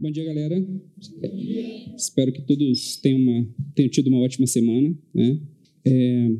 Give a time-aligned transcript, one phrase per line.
[0.00, 0.60] Bom dia, galera.
[0.60, 1.94] Bom dia.
[1.96, 4.92] Espero que todos tenham, uma, tenham, tido uma ótima semana.
[5.14, 5.40] Né?
[5.86, 6.30] É,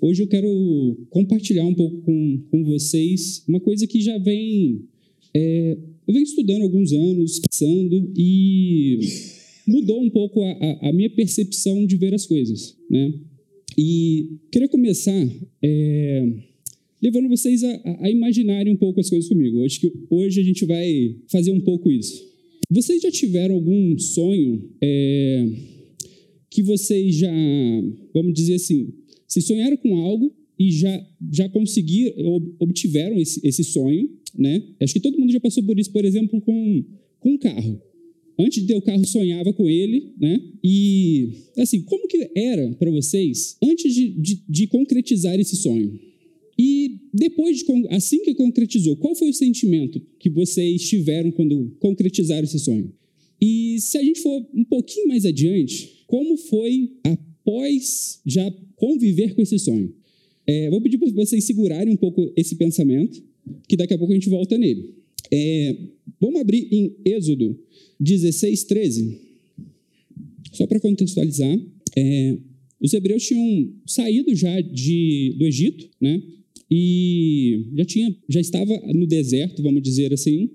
[0.00, 4.86] hoje eu quero compartilhar um pouco com, com vocês uma coisa que já vem.
[5.34, 5.76] É,
[6.08, 8.98] eu venho estudando há alguns anos, pensando, e
[9.68, 12.78] mudou um pouco a, a, a minha percepção de ver as coisas.
[12.90, 13.12] Né?
[13.76, 15.28] E queria começar.
[15.62, 16.32] É,
[17.02, 19.64] levando vocês a, a, imaginarem um pouco as coisas comigo.
[19.66, 22.31] Acho que hoje a gente vai fazer um pouco isso.
[22.72, 25.46] Vocês já tiveram algum sonho é,
[26.50, 27.30] que vocês já,
[28.14, 28.94] vamos dizer assim,
[29.28, 32.14] se sonharam com algo e já, já conseguiram,
[32.58, 34.08] obtiveram esse, esse sonho,
[34.38, 34.62] né?
[34.80, 36.84] Acho que todo mundo já passou por isso, por exemplo, com,
[37.20, 37.78] com um carro.
[38.38, 40.40] Antes de ter o carro, sonhava com ele, né?
[40.64, 46.00] E, assim, como que era para vocês antes de, de, de concretizar esse sonho?
[47.12, 52.58] Depois, de, assim que concretizou, qual foi o sentimento que vocês tiveram quando concretizaram esse
[52.58, 52.92] sonho?
[53.40, 59.42] E se a gente for um pouquinho mais adiante, como foi após já conviver com
[59.42, 59.92] esse sonho?
[60.46, 63.22] É, vou pedir para vocês segurarem um pouco esse pensamento,
[63.68, 64.94] que daqui a pouco a gente volta nele.
[65.30, 65.76] É,
[66.20, 67.58] vamos abrir em Êxodo
[68.00, 69.18] 16, 13.
[70.52, 71.58] Só para contextualizar,
[71.96, 72.38] é,
[72.80, 76.22] os hebreus tinham saído já de, do Egito, né?
[76.74, 80.48] E já tinha, já estava no deserto, vamos dizer assim,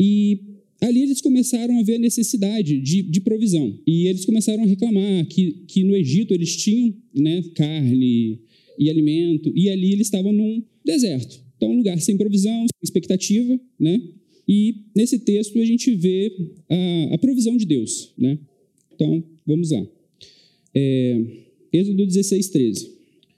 [0.00, 0.40] e
[0.80, 5.26] ali eles começaram a ver a necessidade de, de provisão e eles começaram a reclamar
[5.26, 8.40] que, que no Egito eles tinham né, carne
[8.78, 13.60] e alimento e ali eles estavam num deserto, então um lugar sem provisão, sem expectativa,
[13.78, 14.00] né?
[14.48, 16.34] E nesse texto a gente vê
[16.70, 18.38] a, a provisão de Deus, né?
[18.94, 19.86] Então vamos lá.
[20.74, 21.20] É,
[21.70, 22.90] Êxodo 16, 13.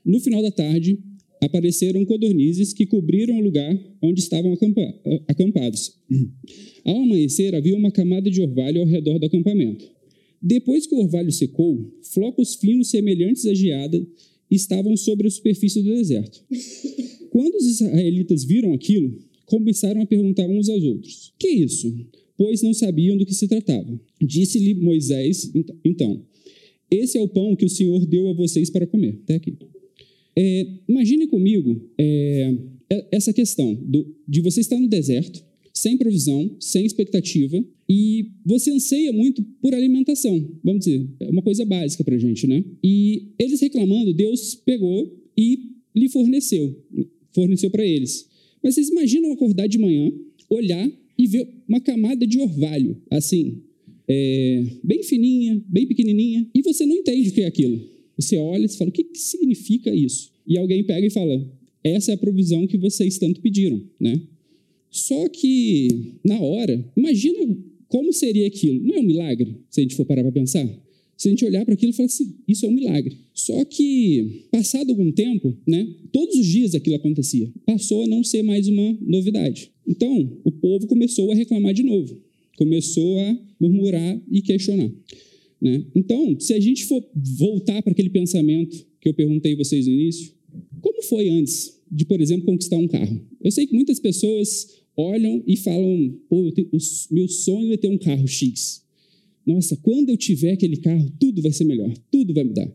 [0.04, 0.96] No final da tarde,
[1.41, 4.56] apareceram codornizes que cobriram o lugar onde estavam
[5.27, 5.97] acampados.
[6.84, 9.84] Ao amanhecer, havia uma camada de orvalho ao redor do acampamento.
[10.42, 14.06] Depois que o orvalho secou, flocos finos semelhantes à geada
[14.50, 16.44] estavam sobre a superfície do deserto.
[17.31, 21.94] Quando os israelitas viram aquilo, começaram a perguntar uns aos outros: Que é isso?
[22.37, 24.00] Pois não sabiam do que se tratava.
[24.20, 25.50] Disse-lhe Moisés:
[25.84, 26.25] Então,
[26.91, 29.20] esse é o pão que o Senhor deu a vocês para comer.
[29.22, 29.56] Até aqui.
[30.42, 32.54] É, imagine comigo é,
[32.88, 38.70] é, essa questão do, de você estar no deserto, sem provisão, sem expectativa, e você
[38.70, 40.50] anseia muito por alimentação.
[40.64, 42.64] Vamos dizer, é uma coisa básica para gente, né?
[42.82, 46.74] E eles reclamando, Deus pegou e lhe forneceu,
[47.34, 48.26] forneceu para eles.
[48.62, 50.10] Mas vocês imaginam acordar de manhã,
[50.48, 53.58] olhar e ver uma camada de orvalho, assim,
[54.08, 58.00] é, bem fininha, bem pequenininha, e você não entende o que é aquilo.
[58.20, 60.31] Você olha e fala, o que, que significa isso?
[60.47, 61.48] E alguém pega e fala,
[61.82, 64.20] essa é a provisão que vocês tanto pediram, né?
[64.91, 67.56] Só que, na hora, imagina
[67.88, 68.84] como seria aquilo.
[68.84, 70.69] Não é um milagre, se a gente for parar para pensar?
[71.16, 73.16] Se a gente olhar para aquilo e falar assim, isso é um milagre.
[73.34, 77.50] Só que, passado algum tempo, né, todos os dias aquilo acontecia.
[77.64, 79.70] Passou a não ser mais uma novidade.
[79.87, 82.19] Então, o povo começou a reclamar de novo.
[82.56, 84.91] Começou a murmurar e questionar.
[85.60, 85.84] Né?
[85.94, 89.93] Então, se a gente for voltar para aquele pensamento que eu perguntei a vocês no
[89.93, 90.32] início,
[90.81, 93.21] como foi antes de, por exemplo, conquistar um carro?
[93.43, 96.78] Eu sei que muitas pessoas olham e falam: Pô, o
[97.10, 98.82] meu sonho é ter um carro X.
[99.47, 102.70] Nossa, quando eu tiver aquele carro, tudo vai ser melhor, tudo vai mudar.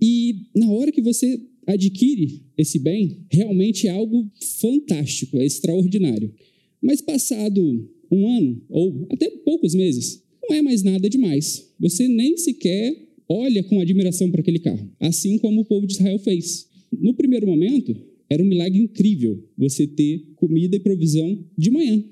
[0.00, 4.30] E na hora que você adquire esse bem, realmente é algo
[4.60, 6.32] fantástico, é extraordinário.
[6.80, 11.70] Mas passado um ano, ou até poucos meses, não é mais nada demais.
[11.80, 12.96] Você nem sequer
[13.28, 16.68] olha com admiração para aquele carro, assim como o povo de Israel fez.
[16.92, 17.96] No primeiro momento,
[18.28, 22.02] era um milagre incrível você ter comida e provisão de manhã.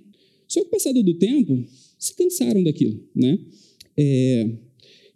[0.48, 1.65] Só que, passado do tempo,
[1.98, 3.38] se cansaram daquilo, né?
[3.97, 4.50] É,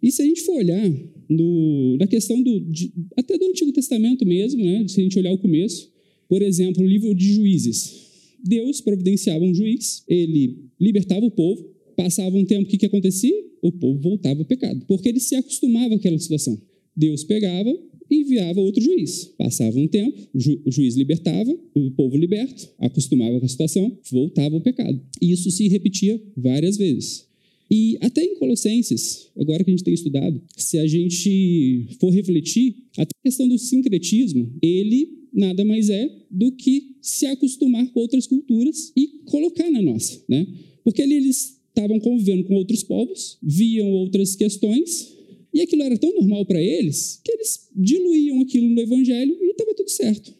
[0.01, 0.89] e se a gente for olhar
[1.29, 4.87] no, na questão do, de, até do Antigo Testamento mesmo, né?
[4.87, 5.91] Se a gente olhar o começo,
[6.29, 8.07] por exemplo, o livro de Juízes,
[8.43, 13.33] Deus providenciava um juiz, ele libertava o povo, Passava um tempo, o que, que acontecia?
[13.59, 16.55] O povo voltava ao pecado, porque ele se acostumava àquela situação.
[16.95, 17.75] Deus pegava
[18.09, 19.33] e enviava outro juiz.
[19.35, 23.97] Passava um tempo, o, ju o juiz libertava, o povo liberto, acostumava com a situação,
[24.11, 25.01] voltava ao pecado.
[25.19, 27.25] E isso se repetia várias vezes.
[27.69, 32.75] E até em Colossenses, agora que a gente tem estudado, se a gente for refletir,
[32.95, 38.27] até a questão do sincretismo, ele nada mais é do que se acostumar com outras
[38.27, 40.47] culturas e colocar na nossa, né?
[40.83, 45.13] Porque ali eles estavam convivendo com outros povos, viam outras questões,
[45.53, 49.73] e aquilo era tão normal para eles que eles diluíam aquilo no evangelho e estava
[49.75, 50.33] tudo certo.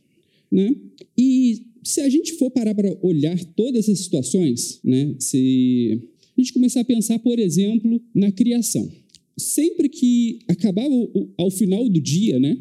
[0.51, 0.75] Né?
[1.17, 6.01] E se a gente for parar para olhar todas essas situações, né, se
[6.37, 8.91] a gente começar a pensar, por exemplo, na criação.
[9.37, 10.93] Sempre que acabava
[11.37, 12.57] ao final do dia, né,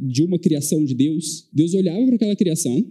[0.00, 2.84] de uma criação de Deus, Deus olhava para aquela criação,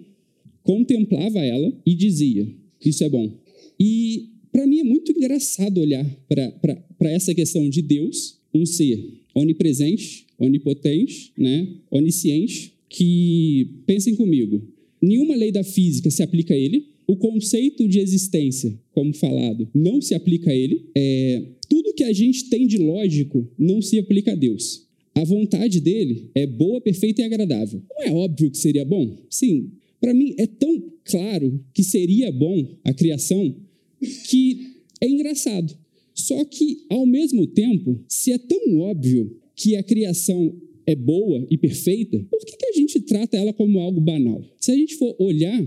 [0.61, 2.47] contemplava ela e dizia:
[2.83, 3.31] Isso é bom.
[3.79, 9.03] E para mim é muito engraçado olhar para essa questão de Deus, um ser
[9.33, 14.61] onipresente, onipotente, né, onisciente, que, pensem comigo,
[15.01, 19.99] nenhuma lei da física se aplica a ele, o conceito de existência, como falado, não
[19.99, 24.33] se aplica a ele, é, tudo que a gente tem de lógico não se aplica
[24.33, 24.87] a Deus.
[25.15, 27.81] A vontade dele é boa, perfeita e agradável.
[27.89, 29.17] Não é óbvio que seria bom?
[29.29, 29.71] Sim.
[29.99, 33.55] Para mim é tão claro que seria bom a criação
[34.03, 35.77] que é engraçado.
[36.13, 40.55] Só que, ao mesmo tempo, se é tão óbvio que a criação
[40.85, 44.43] é boa e perfeita, por que, que a gente trata ela como algo banal?
[44.59, 45.61] Se a gente for olhar,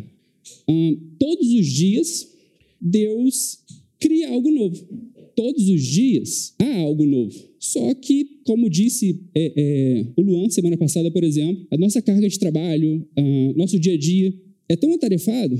[0.68, 2.32] hum, todos os dias,
[2.80, 3.58] Deus
[3.98, 4.86] cria algo novo.
[5.34, 7.36] Todos os dias há algo novo.
[7.58, 12.28] Só que, como disse é, é, o Luan semana passada, por exemplo, a nossa carga
[12.28, 14.32] de trabalho, uh, nosso dia a dia
[14.68, 15.58] é tão atarefado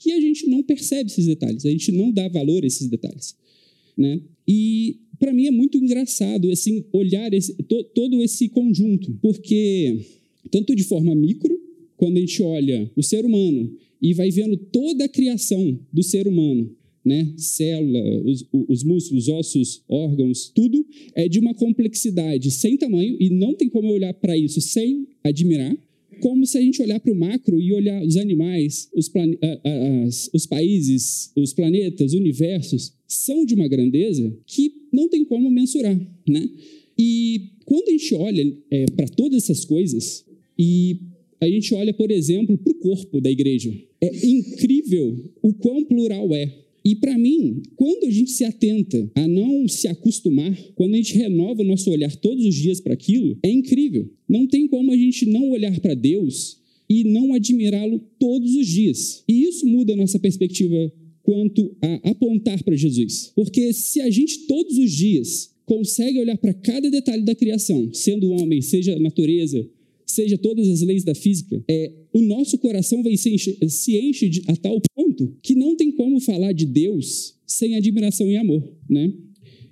[0.00, 3.36] que a gente não percebe esses detalhes, a gente não dá valor a esses detalhes.
[3.96, 4.20] Né?
[4.48, 10.00] E para mim é muito engraçado assim olhar esse, to, todo esse conjunto, porque
[10.50, 11.60] tanto de forma micro,
[11.96, 16.26] quando a gente olha o ser humano e vai vendo toda a criação do ser
[16.26, 16.74] humano,
[17.04, 17.32] né?
[17.36, 23.54] Célula, os, os músculos, ossos, órgãos, tudo é de uma complexidade sem tamanho e não
[23.54, 25.76] tem como eu olhar para isso sem admirar
[26.20, 29.10] como se a gente olhar para o macro e olhar os animais, os,
[30.04, 35.98] as, os países, os planetas, universos, são de uma grandeza que não tem como mensurar,
[36.28, 36.48] né?
[36.96, 40.24] E quando a gente olha é, para todas essas coisas
[40.58, 41.00] e
[41.40, 46.34] a gente olha, por exemplo, para o corpo da igreja, é incrível o quão plural
[46.34, 46.52] é.
[46.90, 51.14] E para mim, quando a gente se atenta a não se acostumar, quando a gente
[51.14, 54.12] renova o nosso olhar todos os dias para aquilo, é incrível.
[54.28, 56.58] Não tem como a gente não olhar para Deus
[56.88, 59.22] e não admirá-lo todos os dias.
[59.28, 60.92] E isso muda a nossa perspectiva
[61.22, 63.30] quanto a apontar para Jesus.
[63.36, 68.30] Porque se a gente todos os dias consegue olhar para cada detalhe da criação, sendo
[68.30, 69.64] homem, seja natureza,
[70.10, 74.28] seja todas as leis da física, é, o nosso coração vai se enche, se enche
[74.28, 78.62] de, a tal ponto que não tem como falar de Deus sem admiração e amor,
[78.88, 79.12] né?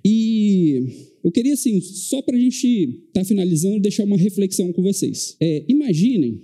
[0.03, 0.83] E
[1.23, 5.35] eu queria, assim, só para a gente estar tá finalizando, deixar uma reflexão com vocês.
[5.39, 6.39] É, imaginem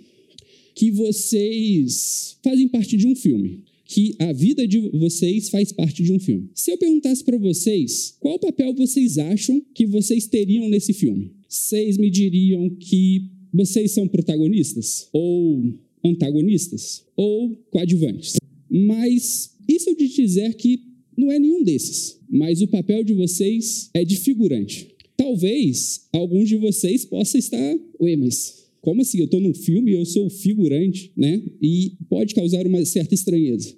[0.73, 6.11] que vocês fazem parte de um filme, que a vida de vocês faz parte de
[6.11, 6.49] um filme.
[6.53, 11.97] Se eu perguntasse para vocês qual papel vocês acham que vocês teriam nesse filme, vocês
[11.97, 15.63] me diriam que vocês são protagonistas ou
[16.03, 18.35] antagonistas ou coadjuvantes.
[18.69, 20.81] Mas isso eu de dizer que
[21.17, 24.89] não é nenhum desses, mas o papel de vocês é de figurante.
[25.15, 29.19] Talvez alguns de vocês possa estar, ué, mas como assim?
[29.19, 31.41] Eu estou num filme e eu sou figurante, né?
[31.61, 33.73] E pode causar uma certa estranheza.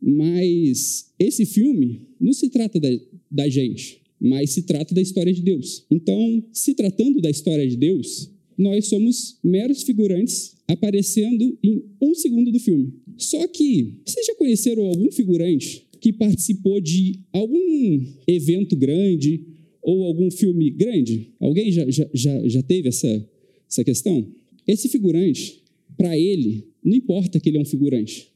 [0.00, 2.88] Mas esse filme não se trata da,
[3.30, 5.86] da gente, mas se trata da história de Deus.
[5.90, 12.50] Então, se tratando da história de Deus, nós somos meros figurantes aparecendo em um segundo
[12.50, 12.92] do filme.
[13.16, 19.42] Só que, vocês já conheceram algum figurante que participou de algum evento grande
[19.82, 21.28] ou algum filme grande?
[21.38, 23.28] Alguém já, já, já, já teve essa,
[23.68, 24.26] essa questão?
[24.66, 25.62] Esse figurante,
[25.96, 28.28] para ele, não importa que ele é um figurante.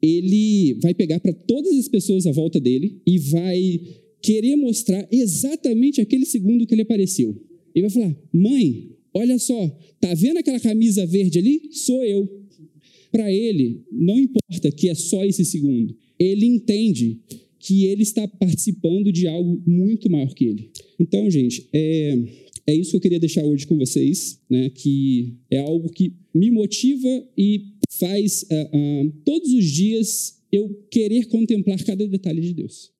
[0.00, 3.80] Ele vai pegar para todas as pessoas à volta dele e vai
[4.20, 7.36] querer mostrar exatamente aquele segundo que ele apareceu.
[7.74, 9.68] Ele vai falar: Mãe, Olha só,
[10.00, 11.68] tá vendo aquela camisa verde ali?
[11.72, 12.28] Sou eu.
[13.10, 15.94] Para ele, não importa que é só esse segundo.
[16.18, 17.20] Ele entende
[17.58, 20.70] que ele está participando de algo muito maior que ele.
[20.98, 22.18] Então, gente, é,
[22.66, 24.70] é isso que eu queria deixar hoje com vocês, né?
[24.70, 31.26] Que é algo que me motiva e faz uh, uh, todos os dias eu querer
[31.26, 32.91] contemplar cada detalhe de Deus.